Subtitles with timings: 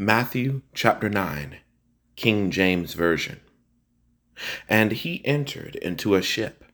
[0.00, 1.56] Matthew chapter 9,
[2.14, 3.40] King James Version.
[4.68, 6.64] And he entered into a ship,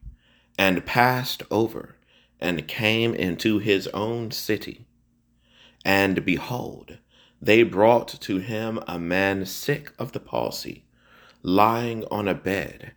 [0.58, 1.96] and passed over,
[2.38, 4.84] and came into his own city.
[5.86, 6.98] And behold,
[7.40, 10.84] they brought to him a man sick of the palsy,
[11.42, 12.92] lying on a bed.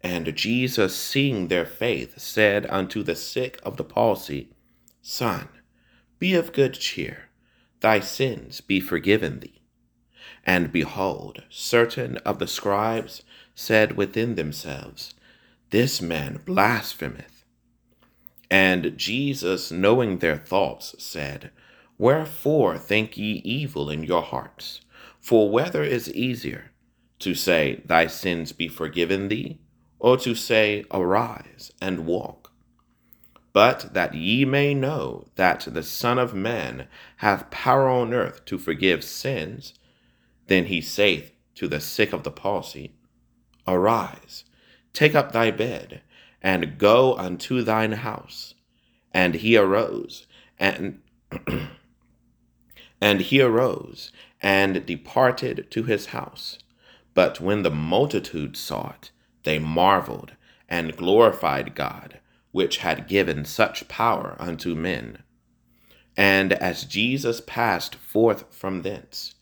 [0.00, 4.54] And Jesus, seeing their faith, said unto the sick of the palsy,
[5.02, 5.48] Son,
[6.18, 7.28] be of good cheer,
[7.80, 9.52] thy sins be forgiven thee.
[10.44, 13.22] And behold, certain of the scribes
[13.54, 15.14] said within themselves,
[15.70, 17.44] This man blasphemeth.
[18.50, 21.50] And Jesus, knowing their thoughts, said,
[21.98, 24.80] Wherefore think ye evil in your hearts?
[25.20, 26.70] For whether is easier,
[27.20, 29.58] to say, Thy sins be forgiven thee,
[29.98, 32.52] or to say, Arise and walk?
[33.52, 38.58] But that ye may know that the Son of Man hath power on earth to
[38.58, 39.72] forgive sins,
[40.46, 42.92] then he saith to the sick of the palsy,
[43.66, 44.44] Arise,
[44.92, 46.02] take up thy bed,
[46.42, 48.54] and go unto thine house.
[49.12, 50.26] And he arose,
[50.58, 51.00] and
[53.00, 56.58] and he arose, and departed to his house.
[57.14, 59.10] But when the multitude saw it,
[59.44, 60.32] they marveled,
[60.68, 62.20] and glorified God,
[62.52, 65.22] which had given such power unto men.
[66.16, 69.35] And as Jesus passed forth from thence,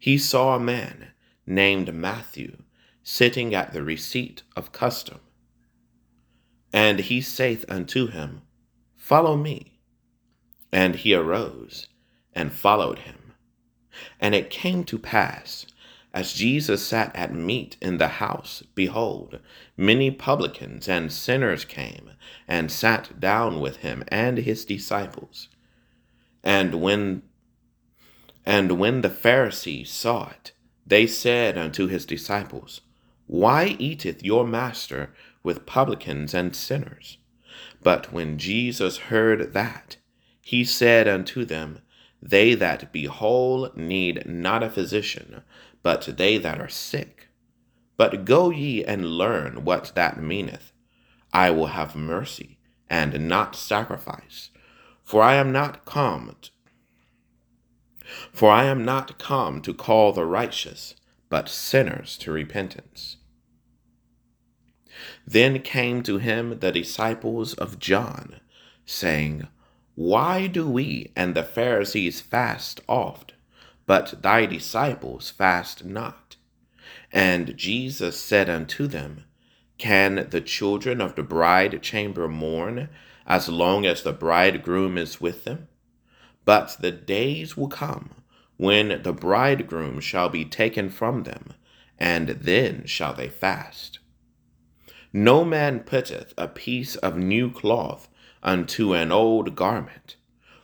[0.00, 1.08] he saw a man
[1.46, 2.62] named Matthew
[3.02, 5.20] sitting at the receipt of custom.
[6.72, 8.40] And he saith unto him,
[8.96, 9.78] Follow me.
[10.72, 11.88] And he arose
[12.32, 13.34] and followed him.
[14.18, 15.66] And it came to pass,
[16.14, 19.38] as Jesus sat at meat in the house, behold,
[19.76, 22.12] many publicans and sinners came
[22.48, 25.48] and sat down with him and his disciples.
[26.42, 27.22] And when
[28.44, 30.52] and when the Pharisees saw it,
[30.86, 32.80] they said unto his disciples,
[33.26, 37.18] Why eateth your master with publicans and sinners?
[37.82, 39.96] But when Jesus heard that,
[40.42, 41.80] he said unto them,
[42.22, 45.42] They that be whole need not a physician,
[45.82, 47.28] but they that are sick.
[47.96, 50.72] But go ye and learn what that meaneth.
[51.32, 54.50] I will have mercy, and not sacrifice.
[55.04, 56.34] For I am not come
[58.32, 60.94] for I am not come to call the righteous,
[61.28, 63.16] but sinners to repentance.
[65.26, 68.40] Then came to him the disciples of John,
[68.84, 69.48] saying,
[69.94, 73.34] Why do we and the Pharisees fast oft,
[73.86, 76.36] but thy disciples fast not?
[77.12, 79.24] And Jesus said unto them,
[79.78, 82.88] Can the children of the bride chamber mourn
[83.26, 85.68] as long as the bridegroom is with them?
[86.44, 88.10] But the days will come
[88.56, 91.54] when the bridegroom shall be taken from them,
[91.98, 93.98] and then shall they fast.
[95.12, 98.08] No man putteth a piece of new cloth
[98.42, 100.16] unto an old garment,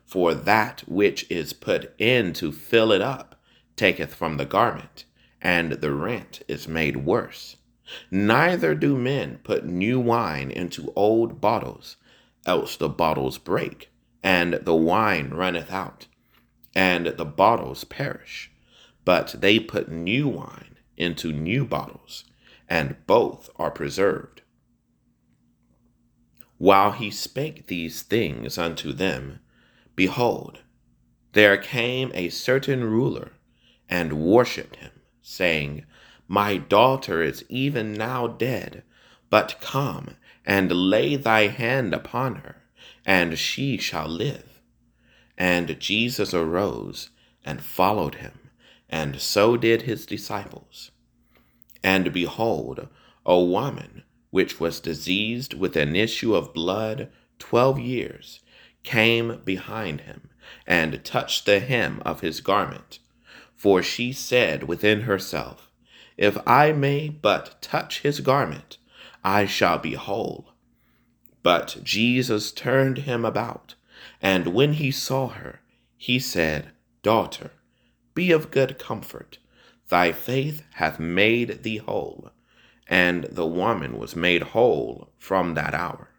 [0.04, 3.40] for that which is put in to fill it up
[3.76, 5.04] taketh from the garment,
[5.42, 7.56] and the rent is made worse.
[8.10, 11.96] Neither do men put new wine into old bottles,
[12.46, 13.90] else the bottles break
[14.26, 16.08] and the wine runneth out,
[16.74, 18.50] and the bottles perish.
[19.04, 22.24] But they put new wine into new bottles,
[22.68, 24.42] and both are preserved.
[26.58, 29.38] While he spake these things unto them,
[29.94, 30.58] behold,
[31.32, 33.30] there came a certain ruler
[33.88, 35.84] and worshipped him, saying,
[36.26, 38.82] My daughter is even now dead,
[39.30, 42.65] but come and lay thy hand upon her
[43.04, 44.60] and she shall live.
[45.38, 47.10] And Jesus arose
[47.44, 48.50] and followed him,
[48.88, 50.90] and so did his disciples.
[51.82, 52.88] And behold,
[53.24, 58.40] a woman which was diseased with an issue of blood twelve years
[58.82, 60.30] came behind him
[60.66, 62.98] and touched the hem of his garment.
[63.54, 65.70] For she said within herself,
[66.16, 68.78] If I may but touch his garment,
[69.24, 70.52] I shall be whole.
[71.46, 73.76] But Jesus turned him about,
[74.20, 75.60] and when he saw her,
[75.96, 76.72] he said,
[77.04, 77.52] Daughter,
[78.16, 79.38] be of good comfort.
[79.88, 82.32] Thy faith hath made thee whole.
[82.88, 86.10] And the woman was made whole from that hour.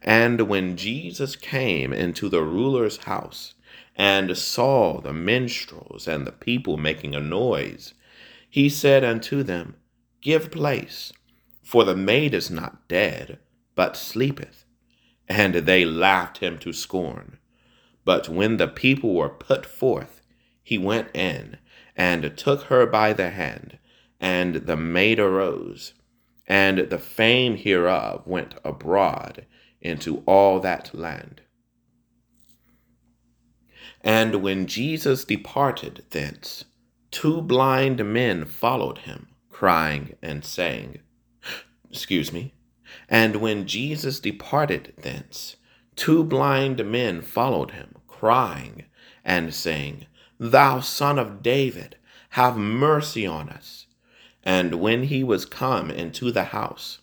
[0.00, 3.52] And when Jesus came into the ruler's house,
[3.94, 7.92] and saw the minstrels and the people making a noise,
[8.48, 9.76] he said unto them,
[10.22, 11.12] Give place,
[11.62, 13.38] for the maid is not dead,
[13.76, 14.64] but sleepeth.
[15.28, 17.38] And they laughed him to scorn.
[18.04, 20.20] But when the people were put forth,
[20.62, 21.58] he went in
[21.94, 23.78] and took her by the hand,
[24.20, 25.94] and the maid arose,
[26.46, 29.46] and the fame hereof went abroad
[29.80, 31.42] into all that land.
[34.02, 36.64] And when Jesus departed thence,
[37.10, 41.00] two blind men followed him, crying and saying,
[41.90, 42.55] Excuse me.
[43.08, 45.56] And when Jesus departed thence,
[45.94, 48.84] two blind men followed him, crying
[49.24, 50.06] and saying,
[50.38, 51.96] Thou son of David,
[52.30, 53.86] have mercy on us.
[54.42, 57.00] And when he was come into the house,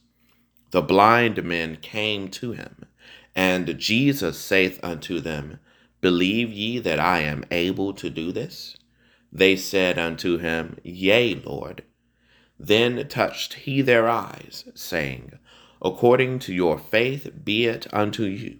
[0.71, 2.86] the blind men came to him,
[3.36, 5.59] and Jesus saith unto them,
[6.01, 8.77] Believe ye that I am able to do this?
[9.31, 11.83] They said unto him, Yea, Lord.
[12.59, 15.33] Then touched he their eyes, saying,
[15.83, 18.59] According to your faith be it unto you.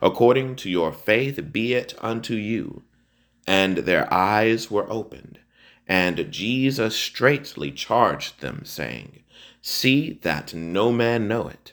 [0.00, 2.82] According to your faith be it unto you.
[3.46, 5.40] And their eyes were opened.
[5.88, 9.22] And Jesus straitly charged them, saying,
[9.60, 11.72] See that no man know it.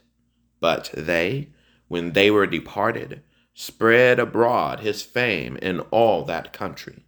[0.60, 1.50] But they,
[1.88, 3.22] when they were departed,
[3.54, 7.06] spread abroad his fame in all that country.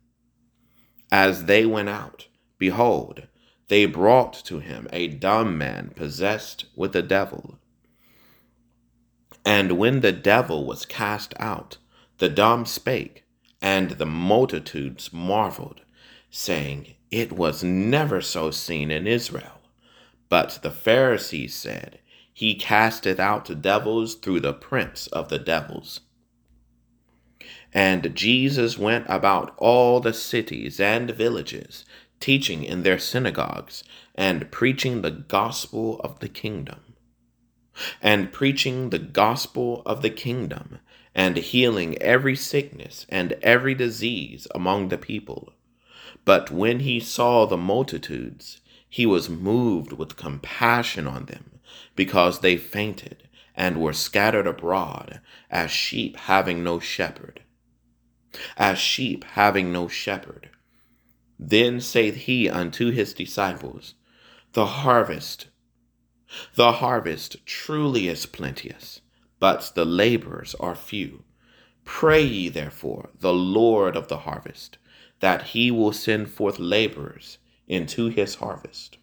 [1.11, 2.27] As they went out,
[2.57, 3.27] behold,
[3.71, 7.57] they brought to him a dumb man possessed with a devil.
[9.45, 11.77] And when the devil was cast out,
[12.17, 13.23] the dumb spake,
[13.61, 15.79] and the multitudes marveled,
[16.29, 19.61] saying, It was never so seen in Israel.
[20.27, 21.99] But the Pharisees said,
[22.33, 26.01] He casteth out devils through the prince of the devils.
[27.73, 31.85] And Jesus went about all the cities and villages,
[32.21, 33.83] teaching in their synagogues,
[34.15, 36.79] and preaching the gospel of the kingdom.
[38.01, 40.79] And preaching the gospel of the kingdom,
[41.13, 45.51] and healing every sickness and every disease among the people.
[46.23, 51.59] But when he saw the multitudes, he was moved with compassion on them,
[51.95, 55.19] because they fainted and were scattered abroad
[55.49, 57.41] as sheep having no shepherd
[58.57, 60.49] as sheep having no shepherd.
[61.43, 63.95] Then saith he unto his disciples,
[64.53, 65.47] The harvest,
[66.53, 69.01] the harvest truly is plenteous,
[69.39, 71.23] but the laborers are few.
[71.83, 74.77] Pray ye therefore the Lord of the harvest,
[75.19, 78.99] that he will send forth laborers into his harvest.